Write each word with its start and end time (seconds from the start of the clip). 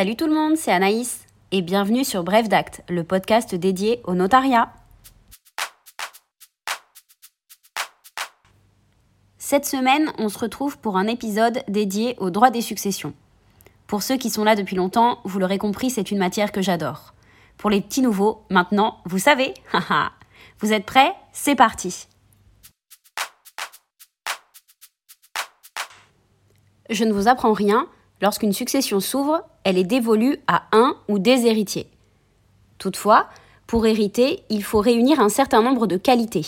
Salut 0.00 0.16
tout 0.16 0.28
le 0.28 0.34
monde, 0.34 0.56
c'est 0.56 0.72
Anaïs 0.72 1.26
et 1.52 1.60
bienvenue 1.60 2.06
sur 2.06 2.24
Bref 2.24 2.48
d'Acte, 2.48 2.82
le 2.88 3.04
podcast 3.04 3.54
dédié 3.54 4.00
au 4.04 4.14
notariat. 4.14 4.72
Cette 9.36 9.66
semaine, 9.66 10.10
on 10.16 10.30
se 10.30 10.38
retrouve 10.38 10.78
pour 10.78 10.96
un 10.96 11.06
épisode 11.06 11.62
dédié 11.68 12.16
au 12.16 12.30
droit 12.30 12.48
des 12.48 12.62
successions. 12.62 13.12
Pour 13.86 14.02
ceux 14.02 14.16
qui 14.16 14.30
sont 14.30 14.42
là 14.42 14.56
depuis 14.56 14.74
longtemps, 14.74 15.18
vous 15.24 15.38
l'aurez 15.38 15.58
compris, 15.58 15.90
c'est 15.90 16.10
une 16.10 16.16
matière 16.16 16.50
que 16.50 16.62
j'adore. 16.62 17.12
Pour 17.58 17.68
les 17.68 17.82
petits 17.82 18.00
nouveaux, 18.00 18.42
maintenant, 18.48 19.02
vous 19.04 19.18
savez, 19.18 19.52
vous 20.60 20.72
êtes 20.72 20.86
prêts 20.86 21.12
C'est 21.32 21.56
parti 21.56 22.06
Je 26.88 27.04
ne 27.04 27.12
vous 27.12 27.28
apprends 27.28 27.52
rien, 27.52 27.86
lorsqu'une 28.22 28.54
succession 28.54 29.00
s'ouvre, 29.00 29.44
elle 29.70 29.78
est 29.78 29.84
dévolue 29.84 30.38
à 30.48 30.64
un 30.72 30.96
ou 31.06 31.20
des 31.20 31.46
héritiers. 31.46 31.86
Toutefois, 32.78 33.28
pour 33.68 33.86
hériter, 33.86 34.42
il 34.50 34.64
faut 34.64 34.80
réunir 34.80 35.20
un 35.20 35.28
certain 35.28 35.62
nombre 35.62 35.86
de 35.86 35.96
qualités. 35.96 36.44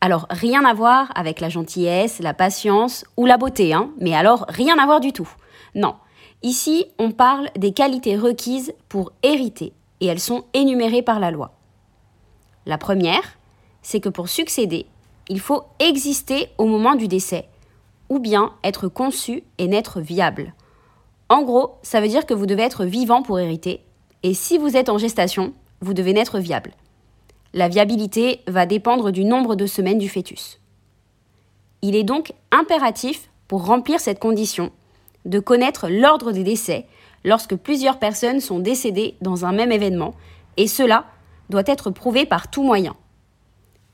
Alors, 0.00 0.26
rien 0.30 0.64
à 0.64 0.72
voir 0.72 1.12
avec 1.16 1.38
la 1.38 1.50
gentillesse, 1.50 2.20
la 2.20 2.32
patience 2.32 3.04
ou 3.18 3.26
la 3.26 3.36
beauté, 3.36 3.74
hein, 3.74 3.90
mais 4.00 4.14
alors 4.14 4.46
rien 4.48 4.78
à 4.78 4.86
voir 4.86 5.00
du 5.00 5.12
tout. 5.12 5.28
Non, 5.74 5.96
ici, 6.42 6.86
on 6.98 7.10
parle 7.10 7.50
des 7.58 7.74
qualités 7.74 8.16
requises 8.16 8.72
pour 8.88 9.12
hériter, 9.22 9.74
et 10.00 10.06
elles 10.06 10.18
sont 10.18 10.44
énumérées 10.54 11.02
par 11.02 11.20
la 11.20 11.30
loi. 11.30 11.52
La 12.64 12.78
première, 12.78 13.36
c'est 13.82 14.00
que 14.00 14.08
pour 14.08 14.30
succéder, 14.30 14.86
il 15.28 15.40
faut 15.40 15.64
exister 15.78 16.48
au 16.56 16.64
moment 16.64 16.94
du 16.94 17.06
décès, 17.06 17.48
ou 18.08 18.18
bien 18.18 18.54
être 18.64 18.88
conçu 18.88 19.44
et 19.58 19.68
n'être 19.68 20.00
viable. 20.00 20.54
En 21.28 21.42
gros, 21.42 21.76
ça 21.82 22.00
veut 22.00 22.08
dire 22.08 22.26
que 22.26 22.34
vous 22.34 22.46
devez 22.46 22.62
être 22.62 22.84
vivant 22.84 23.22
pour 23.22 23.38
hériter, 23.38 23.82
et 24.22 24.34
si 24.34 24.58
vous 24.58 24.76
êtes 24.76 24.88
en 24.88 24.98
gestation, 24.98 25.54
vous 25.80 25.94
devez 25.94 26.12
naître 26.12 26.38
viable. 26.38 26.72
La 27.54 27.68
viabilité 27.68 28.40
va 28.46 28.66
dépendre 28.66 29.10
du 29.10 29.24
nombre 29.24 29.54
de 29.54 29.66
semaines 29.66 29.98
du 29.98 30.08
fœtus. 30.08 30.60
Il 31.82 31.94
est 31.94 32.04
donc 32.04 32.32
impératif, 32.50 33.28
pour 33.48 33.66
remplir 33.66 34.00
cette 34.00 34.18
condition, 34.18 34.70
de 35.24 35.38
connaître 35.38 35.88
l'ordre 35.88 36.32
des 36.32 36.44
décès 36.44 36.86
lorsque 37.24 37.56
plusieurs 37.56 37.98
personnes 37.98 38.40
sont 38.40 38.58
décédées 38.58 39.16
dans 39.20 39.44
un 39.44 39.52
même 39.52 39.72
événement, 39.72 40.14
et 40.56 40.66
cela 40.66 41.06
doit 41.48 41.62
être 41.66 41.90
prouvé 41.90 42.26
par 42.26 42.50
tout 42.50 42.62
moyen. 42.62 42.96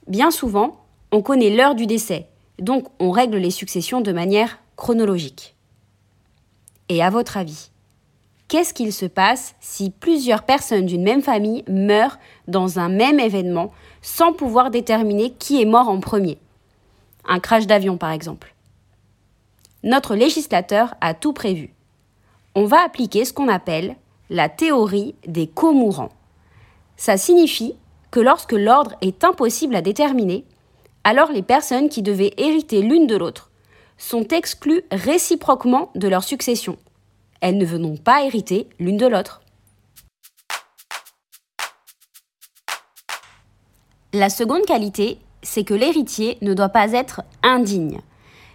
Bien 0.06 0.30
souvent, 0.30 0.84
on 1.12 1.22
connaît 1.22 1.50
l'heure 1.50 1.74
du 1.74 1.86
décès, 1.86 2.28
donc 2.58 2.86
on 2.98 3.10
règle 3.10 3.36
les 3.36 3.50
successions 3.50 4.00
de 4.00 4.12
manière 4.12 4.58
chronologique. 4.76 5.56
Et 6.90 7.04
à 7.04 7.08
votre 7.08 7.36
avis, 7.36 7.70
qu'est-ce 8.48 8.74
qu'il 8.74 8.92
se 8.92 9.06
passe 9.06 9.54
si 9.60 9.90
plusieurs 9.90 10.42
personnes 10.42 10.86
d'une 10.86 11.04
même 11.04 11.22
famille 11.22 11.62
meurent 11.68 12.18
dans 12.48 12.80
un 12.80 12.88
même 12.88 13.20
événement 13.20 13.70
sans 14.02 14.32
pouvoir 14.32 14.72
déterminer 14.72 15.30
qui 15.30 15.62
est 15.62 15.66
mort 15.66 15.88
en 15.88 16.00
premier? 16.00 16.36
Un 17.28 17.38
crash 17.38 17.68
d'avion 17.68 17.96
par 17.96 18.10
exemple. 18.10 18.56
Notre 19.84 20.16
législateur 20.16 20.96
a 21.00 21.14
tout 21.14 21.32
prévu. 21.32 21.72
On 22.56 22.64
va 22.64 22.82
appliquer 22.84 23.24
ce 23.24 23.32
qu'on 23.32 23.46
appelle 23.46 23.94
la 24.28 24.48
théorie 24.48 25.14
des 25.28 25.46
co-mourants. 25.46 26.10
Ça 26.96 27.16
signifie 27.16 27.76
que 28.10 28.18
lorsque 28.18 28.50
l'ordre 28.50 28.96
est 29.00 29.22
impossible 29.22 29.76
à 29.76 29.80
déterminer, 29.80 30.44
alors 31.04 31.30
les 31.30 31.42
personnes 31.42 31.88
qui 31.88 32.02
devaient 32.02 32.34
hériter 32.36 32.82
l'une 32.82 33.06
de 33.06 33.14
l'autre 33.14 33.49
sont 34.00 34.26
exclues 34.28 34.82
réciproquement 34.90 35.90
de 35.94 36.08
leur 36.08 36.24
succession. 36.24 36.76
Elles 37.40 37.58
ne 37.58 37.64
veulent 37.64 38.00
pas 38.00 38.24
hériter 38.24 38.68
l'une 38.80 38.96
de 38.96 39.06
l'autre. 39.06 39.42
La 44.12 44.28
seconde 44.28 44.64
qualité, 44.66 45.18
c'est 45.42 45.64
que 45.64 45.74
l'héritier 45.74 46.38
ne 46.42 46.54
doit 46.54 46.70
pas 46.70 46.92
être 46.92 47.22
indigne, 47.44 48.00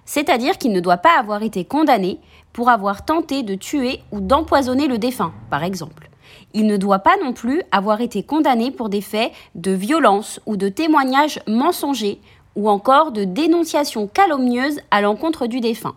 c'est-à-dire 0.03 0.57
qu'il 0.57 0.73
ne 0.73 0.81
doit 0.81 0.97
pas 0.97 1.17
avoir 1.17 1.43
été 1.43 1.63
condamné 1.63 2.19
pour 2.51 2.69
avoir 2.69 3.05
tenté 3.05 3.43
de 3.43 3.55
tuer 3.55 4.01
ou 4.11 4.19
d'empoisonner 4.19 4.87
le 4.87 4.97
défunt, 4.97 5.33
par 5.49 5.63
exemple. 5.63 6.09
Il 6.53 6.67
ne 6.67 6.77
doit 6.77 6.99
pas 6.99 7.15
non 7.23 7.33
plus 7.33 7.61
avoir 7.71 8.01
été 8.01 8.23
condamné 8.23 8.71
pour 8.71 8.89
des 8.89 9.01
faits 9.01 9.31
de 9.55 9.71
violence 9.71 10.39
ou 10.45 10.57
de 10.57 10.69
témoignages 10.69 11.39
mensongers 11.47 12.19
ou 12.55 12.69
encore 12.69 13.11
de 13.11 13.23
dénonciation 13.23 14.07
calomnieuse 14.07 14.79
à 14.91 15.01
l'encontre 15.01 15.47
du 15.47 15.59
défunt. 15.59 15.95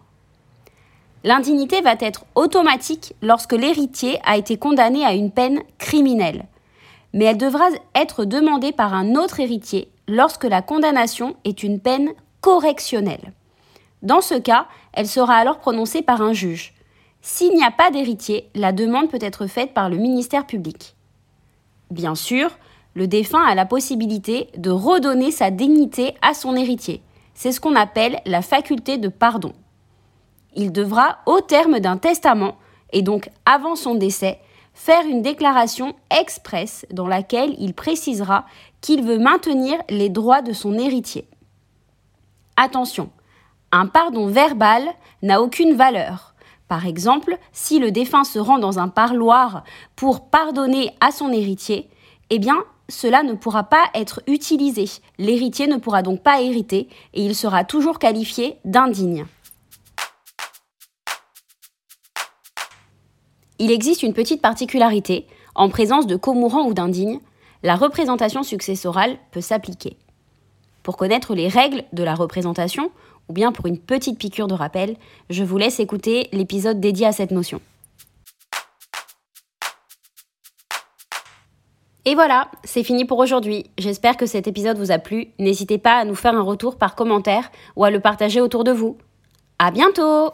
L'indignité 1.24 1.80
va 1.80 1.94
être 1.98 2.24
automatique 2.34 3.14
lorsque 3.22 3.52
l'héritier 3.52 4.20
a 4.24 4.36
été 4.36 4.56
condamné 4.56 5.04
à 5.04 5.14
une 5.14 5.30
peine 5.30 5.60
criminelle, 5.78 6.46
mais 7.12 7.24
elle 7.24 7.38
devra 7.38 7.68
être 7.94 8.24
demandée 8.24 8.72
par 8.72 8.94
un 8.94 9.14
autre 9.14 9.40
héritier 9.40 9.90
lorsque 10.06 10.44
la 10.44 10.62
condamnation 10.62 11.36
est 11.44 11.62
une 11.62 11.80
peine 11.80 12.10
correctionnelle. 12.40 13.32
Dans 14.02 14.20
ce 14.20 14.34
cas, 14.34 14.66
elle 14.92 15.08
sera 15.08 15.34
alors 15.34 15.58
prononcée 15.58 16.02
par 16.02 16.22
un 16.22 16.32
juge. 16.32 16.74
S'il 17.20 17.54
n'y 17.54 17.64
a 17.64 17.72
pas 17.72 17.90
d'héritier, 17.90 18.48
la 18.54 18.72
demande 18.72 19.10
peut 19.10 19.18
être 19.20 19.46
faite 19.46 19.74
par 19.74 19.88
le 19.88 19.96
ministère 19.96 20.46
public. 20.46 20.94
Bien 21.90 22.14
sûr, 22.14 22.50
le 22.98 23.06
défunt 23.06 23.44
a 23.46 23.54
la 23.54 23.64
possibilité 23.64 24.48
de 24.56 24.72
redonner 24.72 25.30
sa 25.30 25.52
dignité 25.52 26.16
à 26.20 26.34
son 26.34 26.56
héritier. 26.56 27.00
C'est 27.32 27.52
ce 27.52 27.60
qu'on 27.60 27.76
appelle 27.76 28.20
la 28.26 28.42
faculté 28.42 28.98
de 28.98 29.06
pardon. 29.06 29.52
Il 30.56 30.72
devra, 30.72 31.18
au 31.24 31.40
terme 31.40 31.78
d'un 31.78 31.96
testament, 31.96 32.56
et 32.92 33.02
donc 33.02 33.30
avant 33.46 33.76
son 33.76 33.94
décès, 33.94 34.40
faire 34.74 35.06
une 35.06 35.22
déclaration 35.22 35.94
expresse 36.10 36.86
dans 36.90 37.06
laquelle 37.06 37.54
il 37.60 37.72
précisera 37.72 38.46
qu'il 38.80 39.04
veut 39.04 39.20
maintenir 39.20 39.78
les 39.88 40.08
droits 40.08 40.42
de 40.42 40.52
son 40.52 40.76
héritier. 40.76 41.28
Attention, 42.56 43.10
un 43.70 43.86
pardon 43.86 44.26
verbal 44.26 44.82
n'a 45.22 45.40
aucune 45.40 45.76
valeur. 45.76 46.34
Par 46.66 46.84
exemple, 46.84 47.38
si 47.52 47.78
le 47.78 47.92
défunt 47.92 48.24
se 48.24 48.40
rend 48.40 48.58
dans 48.58 48.80
un 48.80 48.88
parloir 48.88 49.62
pour 49.94 50.28
pardonner 50.30 50.96
à 51.00 51.12
son 51.12 51.30
héritier, 51.30 51.88
eh 52.30 52.40
bien, 52.40 52.56
cela 52.88 53.22
ne 53.22 53.34
pourra 53.34 53.64
pas 53.64 53.90
être 53.94 54.22
utilisé. 54.26 54.86
L'héritier 55.18 55.66
ne 55.66 55.76
pourra 55.76 56.02
donc 56.02 56.22
pas 56.22 56.40
hériter 56.40 56.88
et 57.14 57.24
il 57.24 57.34
sera 57.34 57.64
toujours 57.64 57.98
qualifié 57.98 58.56
d'indigne. 58.64 59.26
Il 63.58 63.70
existe 63.72 64.02
une 64.02 64.14
petite 64.14 64.40
particularité. 64.40 65.26
En 65.54 65.68
présence 65.68 66.06
de 66.06 66.16
comourants 66.16 66.66
ou 66.66 66.74
d'indignes, 66.74 67.20
la 67.64 67.74
représentation 67.74 68.44
successorale 68.44 69.18
peut 69.32 69.40
s'appliquer. 69.40 69.96
Pour 70.84 70.96
connaître 70.96 71.34
les 71.34 71.48
règles 71.48 71.82
de 71.92 72.04
la 72.04 72.14
représentation, 72.14 72.92
ou 73.28 73.32
bien 73.32 73.52
pour 73.52 73.66
une 73.66 73.78
petite 73.78 74.18
piqûre 74.18 74.46
de 74.46 74.54
rappel, 74.54 74.96
je 75.28 75.42
vous 75.42 75.58
laisse 75.58 75.80
écouter 75.80 76.28
l'épisode 76.32 76.80
dédié 76.80 77.06
à 77.06 77.12
cette 77.12 77.32
notion. 77.32 77.60
Et 82.08 82.14
voilà, 82.14 82.48
c'est 82.64 82.84
fini 82.84 83.04
pour 83.04 83.18
aujourd'hui. 83.18 83.66
J'espère 83.76 84.16
que 84.16 84.24
cet 84.24 84.46
épisode 84.46 84.78
vous 84.78 84.92
a 84.92 84.98
plu. 84.98 85.26
N'hésitez 85.38 85.76
pas 85.76 85.98
à 85.98 86.06
nous 86.06 86.14
faire 86.14 86.34
un 86.34 86.40
retour 86.40 86.78
par 86.78 86.94
commentaire 86.94 87.50
ou 87.76 87.84
à 87.84 87.90
le 87.90 88.00
partager 88.00 88.40
autour 88.40 88.64
de 88.64 88.72
vous. 88.72 88.96
À 89.58 89.70
bientôt! 89.70 90.30